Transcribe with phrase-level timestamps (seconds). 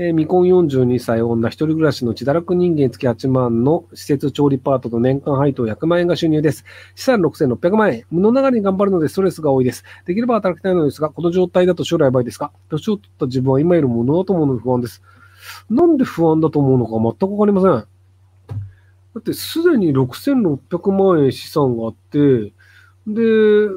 [0.00, 6.64] えー未婚42歳女一人暮らしの自堕落人間月8万の施設調理パートと年間配当100万円が収入です。
[6.94, 8.04] 資産6600万円。
[8.08, 9.82] 無の流れに頑張るのでストレスが多いです。
[10.06, 12.52] できれば働きたいのですが、この状態だと将来やばいですか？
[12.70, 15.02] 年を取った自分は今よりも無能だと思うので不安です。
[15.68, 17.70] なんで不安だと思うのか全くわかりません。
[17.72, 17.84] だ
[19.18, 22.52] ってすでに6600万円資産があって、
[23.08, 23.20] で、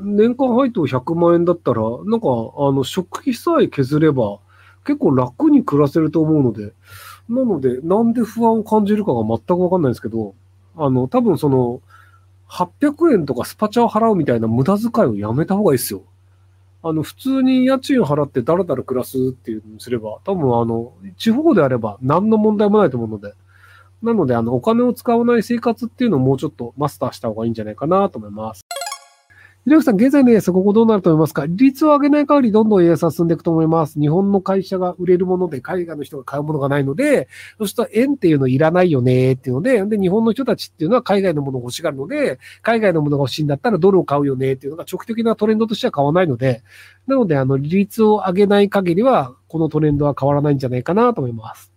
[0.03, 2.27] 年間配当100万円だったら、なんか、
[2.57, 4.37] あの、食費さえ削れば、
[4.85, 6.73] 結構楽に暮らせると思うので、
[7.29, 10.35] なので、なんで不安を感じるかが全くわかんないんですけど、
[10.75, 11.81] あの、多分その、
[12.49, 16.03] 800円とかスパチャを払うみたいな無駄遣いをやめた方がいいですよ。
[16.83, 23.33] あの、普通に家賃を払ってだらだら暮らすっていうのにすれば、多分あの、地方であれば何の問題もないと思うので、
[24.01, 28.61] なので、あの、お金を使わない生活っていうのをもうちょっとマスターした方がいいんじゃないかなと思います。
[29.63, 31.45] ひろゆきさん、現在の円安、ここどうなると思いますか？
[31.45, 33.99] 利率を上げない限りどんどん円安は進んでいくと思います。
[33.99, 37.27] 日本の会社が売れるもので、海外の人が買うものがないので、
[37.59, 46.63] そうすると円っていうのいらないよねっていうので、で、日本の人たちっていうのは海外のものを欲しがるので、海外のものが欲しいんだったらドルを買うよねっていうのが長期的なトレンドとしては変わないので、
[47.05, 51.71] なので、あの、利率を上げない限りは、このトレンドは変わらないんじゃないかなと思います。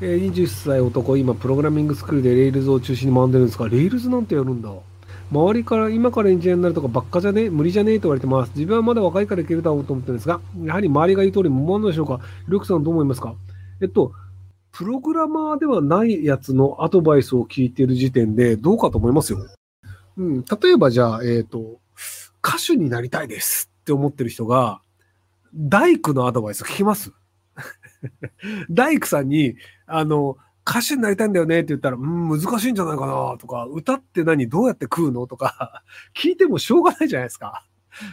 [0.00, 4.70] えー21歳男、今、プログラミングスクールで Rails を中心に学んでるんですが、 Rails なんてやるんだ。
[5.32, 7.48] 周りから今からエンジニアになるとかばっかじゃね？
[7.48, 7.94] 無理じゃね？
[7.94, 8.52] えと言われてます。
[8.54, 12.20] 自分はまだ若いからいけるだろうと思ってるんですが、やはり周りが言う通り無謀なんでしょうか。
[12.48, 13.34] ルクさんどう思いますか？
[13.80, 14.12] えっと、
[14.72, 19.38] プログラマーではないやつのアドバイスを聞いている時点でどうかと思いますよ。
[20.18, 21.80] うん、例えばじゃあ、えっ、と、
[22.46, 24.82] 歌手になりたいですって思ってる人が、
[25.54, 27.12] 大工のアドバイス聞きます
[28.70, 30.36] 大工さんに、あの、
[30.68, 35.82] 歌手になりたいんだよねって言ったら、うん、難しいんじゃないかなとか、歌って何どうやって食うのとか、
[36.14, 37.66] 聞いてもしょうがないじゃないですか。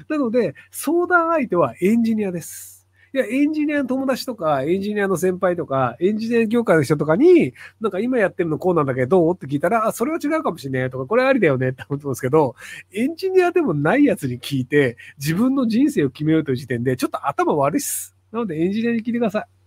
[0.10, 2.80] なので、相談相手はエンジニアです。
[3.12, 12.56] いや、エンジニアの友達とか、エンジニアの先輩とか、エンジニア業界の人とかに、なんか今やってるのこうなんだけど、どうって聞いたら、あ、それは違うかもしれないとか、これありだよねって思ってますけど、
[12.94, 18.16] エンジニアでもないやつに聞いて、自分の人生を決めようという時点で、ちょっと頭悪いっす。
[18.32, 19.59] なので、エンジニアに聞いてください。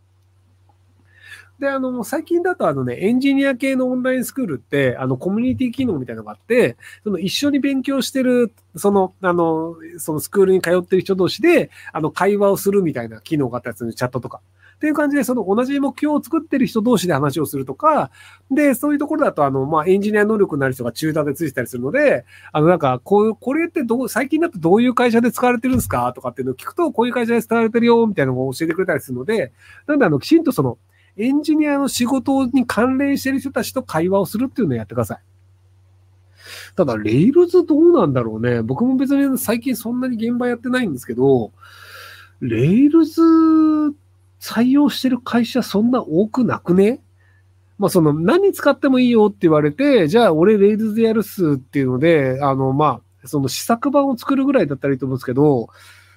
[1.58, 14.41] で、あの、最近だとあのね、エンジニア系のオンラインスクールって、あの、コミュニティ機能みたいなのがあって、その一緒に勉強してる、その、あの、そのスクールに通ってる人同士で、あの、会話をするみたいな機能があったやつのチャットとか。
[14.76, 18.10] っていう感じで、その同じ目標を作ってる人同士で話をするとか、
[18.50, 29.52] で、そういうところだと、あの、まあ、エンジニア能力のある人が中途でついてたりするので、あの、なんか、こう、これってどう、最近だとどういう会社で使われてるんですかとかっていうのを聞くと、こういう会社で使われてるよ、みたいなのを教えてくれたりするので、
[29.86, 30.78] なんで、あの、きちんとその、
[31.16, 35.18] エンジニアの仕事に関連してる人たちと会話をするっていうのをやってください。
[36.74, 38.62] ただ、レイルズどうなんだろうね。
[38.62, 41.52] 僕も別に最近そんなに現場やってないんですけど、
[42.40, 43.20] レイルズ
[44.40, 47.00] 採用してる会社そんな多くなくね？
[47.78, 55.68] まあその何使ってもいいよって言われて、じゃあ俺レイルズでやるっすっていうので、あのまあ、その試作版を作るぐらいだったらいいと思うんですけど、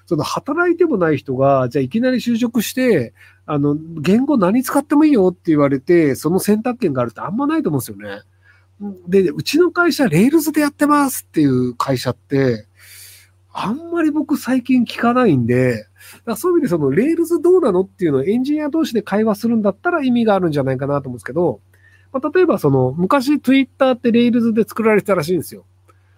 [0.08, 3.14] その働いてもない人が、じゃあいきなり就職して、
[3.48, 8.22] あの、言語何使ってもいいよって言われて、その選択権があるってあんまないと思うんですよね。
[9.08, 12.68] で、うちの会社、 Rails でやってますっていう会社って、
[13.54, 15.88] あんまり僕最近聞かないんで、
[16.26, 21.62] だそういう意味でその Rails どうなのっていうのをエンジニア同士で会話するんだったら意味があるんじゃないかなと思うんですけど、
[22.12, 25.66] まあ、例えばその昔 Twitter って Rails で作られてたらしいんですよ。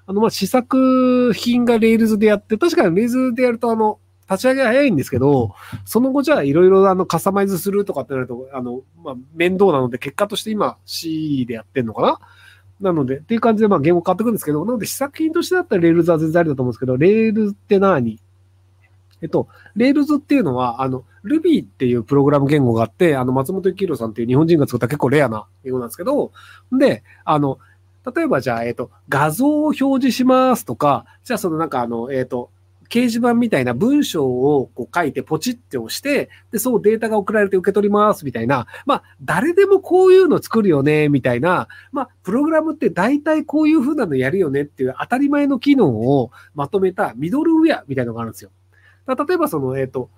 [0.08, 4.00] あの、ま、試作品が Rails でやって、確かに Rails でやるとあの、
[4.30, 5.56] 立ち上げ早いんですけど、
[5.86, 12.20] その後じゃあいろいろあのカスタマイズするとかってなると、あの、まあ、面倒なので結果として今 C でやってんのかな？
[12.80, 18.20] なので、っていう感じでまあ言語変わってくるんですけど、なので試作品としてだったら Rails は全然ありだと思うんですけど、 Rails って何？
[19.20, 26.32] えっと、 Rails っていうのは、あの、Ruby っていうプログラム言語があって、あの、松本幸宏さんっていう日本人が作った結構レアな言語なんですけど、
[26.72, 27.58] で、あの、
[28.16, 32.52] 例えばじゃあ、えっと、画像を表示しますとか、じゃあそのなんかあの、えっと、
[32.90, 48.52] 掲示板みたいな文章をこう書いてポチって押して、で、そうデータが送られて受け取りますみたいな、まあ、誰でもこういうの作るよね、みたいな、まあ、プログラムって大体こういう風なのやるよねっていう当たり前の機能をまとめたミドルウェアみたいなのがあるんですよ。
[49.08, 50.10] 例えばその、えっ、と、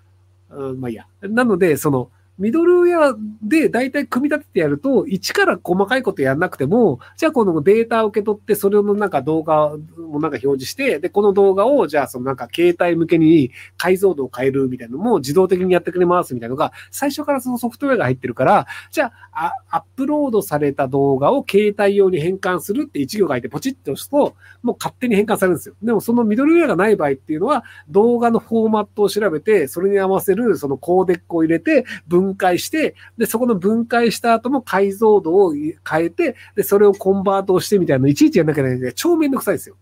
[0.50, 1.06] うん、まあいいや。
[1.22, 9.82] なので、その、ミドルウェアで大体組み立ててやると、一から細かいことやんなくても、じゃあこのデータを受け取って、それのなんか動画をなん
[10.22, 25.76] か表示して、で、この動画を、じゃあそのなんか携帯向けに解像度を変えるみたいなのも自動的にやってくれますみたいなのが、最初からそのソフトウェアが入ってるから、じゃあ、アップロードされた動画を携帯用に変換するって一行書いてポチッと押すと、もう勝手に変換されるんですよ。
[25.84, 39.76] でもそのミドルウェアがない場合っていうのは、動画のフォーマットを調べて、それに合わせるそのコーデックを入れて、文分解して、で、そこの分解した後も解像度を変えて、で、それをコンバートしてみたいなのいちいちやんなきゃいけないんで、超めんどくさいですよ。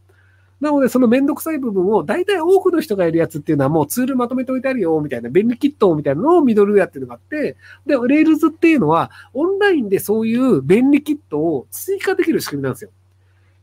[0.60, 12.90] なので、そのめんどくさい部分を、大体多くの人がやるやつっていうのはもうツールまとめておいてあるよ、みたいな、便利キットみたいなのをミドルウェアっていうのがあって、で、 Rails っていうのは、アドオンでそういう便利キットを追加できる仕組みなんですよ。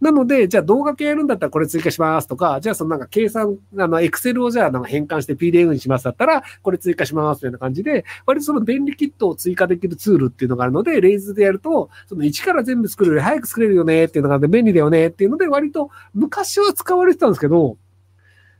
[0.05, 17.79] なので、じゃあ動画系やるんだったらこれ追加しますとか、じゃあそのなんか計算、あの、エクセルをじゃあなんか変換して PDF にしますだったら、これ追加しますみたいな感じで、割とその便利キットを追加できるツールっていうのがあるので、 Rails でやると、その1から全部作るより早く作れるよねっていうのがあって便利だよねっていうので、割と昔は使われてたんですけど、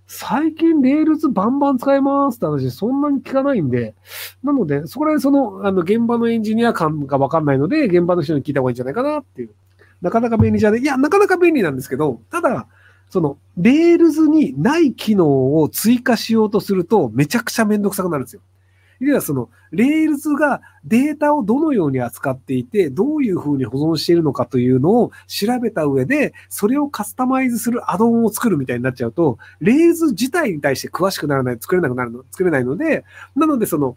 [0.07, 3.95] 最近 Rails バンバン使えますって話そんなに聞かないんで、
[4.43, 9.55] なので、そこら辺その、あの、現場のエンジニア感がわかんないので、現場の人に聞いた方がいいんじゃないかなっていう。
[10.05, 10.81] なかなか便利じゃない。
[10.81, 12.67] いや、なかなか便利なんですけど、ただ、
[13.09, 18.43] その、 Rails にない機能を追加しようとすると、めちゃくちゃめんどくさくなるんですよ。
[19.01, 33.05] いや、その、 Rails がデータをどのように扱っていて、どういうふうに保存しているのかというのを調べた上で、それをカスタマイズするアドオンを作るみたいになっちゃうと、 Rails 自体に対して詳しくならない、作れなくなるの、作れないので、
[33.35, 33.97] なのでその、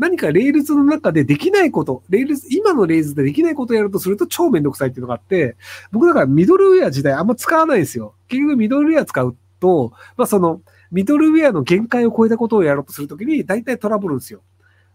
[0.00, 5.56] 何か Rails の中でできないこと、 Rails、今の Rails でできないことをやるとすると超めんどくさいっていうのがあって、
[5.92, 8.14] 僕だからミドルウェア自体あんま使わないんですよ。
[8.28, 14.40] 結局ミドルウェア使うと、まあその、ミドルウェアの限界を超えたことをやろうとするときに、大体トラブるんですよ。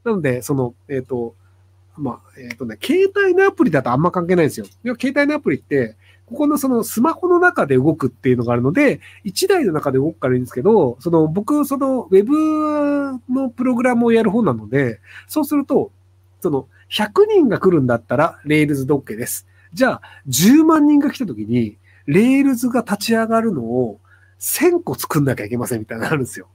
[0.04, 1.36] なので、その、えっ、と、
[1.98, 4.66] まあ、えっ、とね、携帯のアプリだとあんま関係ないんですよ。
[4.84, 15.92] 要は携帯のアプリって、ここのそのスマホの中で動くっていうのがあるので、1台の中で動くからいいんですけど、その僕、そのウェブのプログラムをやる方なので、そうすると、
[16.42, 19.48] その100人が来るんだったら、 Rails で OK です。
[19.74, 21.77] じゃあ、10万人が来た時に、
[22.08, 24.00] Rails が立ち上がるのを
[24.39, 26.48] 1000個作んなきゃいけませんみたいなのがあるんですよ。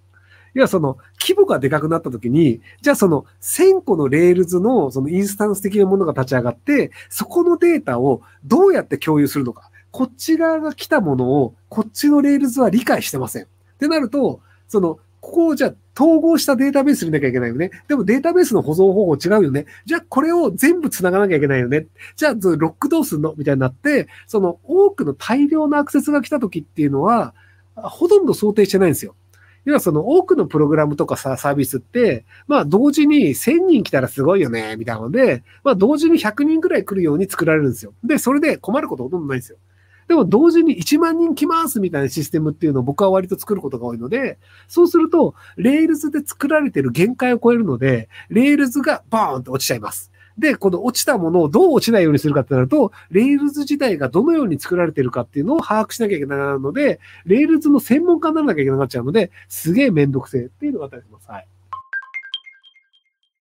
[0.54, 9.70] 要はその規模がでかくなった時に、じゃあその1000個の Rails のそのインスタンス的なものが立ち上がって、そこのデータをどうやって共有するのか。
[9.90, 13.44] こっち側が来たものを、こっちの Rails は理解してません。
[13.44, 13.46] っ
[13.78, 17.70] てなると、その、ここをじゃあ統合したデータベースになきゃいけないよね。
[17.88, 19.66] でもデータベースの保存方法違うよね。
[19.84, 21.86] じゃあこれを全部繋がなきゃいけないよね。
[22.16, 27.34] じゃあロックどうすんのみたいになって、その多くの大量のアクセスが来た時っていうのは、
[27.76, 29.14] ほとんど想定してないんですよ。
[29.64, 37.92] 要はその多くのプログラムとかさ、サービスって、まあ同時に1000人来たらすごいよね、みたいなので、まあ同時に100人くらい来るように作られるんですよ。
[38.04, 39.58] で、それで困ることほとんどないんですよ。
[40.08, 50.10] でも同時に1万人来ますみたいなシステムっていうのを僕は割と作ることが多いので、そうすると、 Rails で作られてる限界を超えるので、 Rails がバーンと落ちちゃいます。
[50.40, 61.30] で、この落ちたものをどう落ちないようにするかってなると、 Rails 自体がどのように作られてるかっていうのを把握しなきゃいけないので、 Rails の専門家にならなきゃいけなくなっちゃうので、すげえめんどくせえっていうのがあったりします。
[61.30, 61.46] はい。